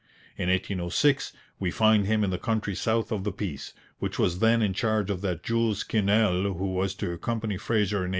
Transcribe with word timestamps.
In 0.35 0.49
1806 0.49 1.31
we 1.59 1.69
find 1.69 2.07
him 2.07 2.23
in 2.23 2.31
the 2.31 2.39
country 2.39 2.73
south 2.73 3.11
of 3.11 3.23
the 3.23 3.31
Peace, 3.31 3.73
which 3.99 4.17
was 4.17 4.39
then 4.39 4.63
in 4.63 4.73
charge 4.73 5.11
of 5.11 5.21
that 5.21 5.43
Jules 5.43 5.83
Quesnel 5.83 6.57
who 6.57 6.73
was 6.73 6.95
to 6.95 7.11
accompany 7.11 7.57
Fraser 7.57 7.97
in 7.97 8.01
1808. 8.09 8.09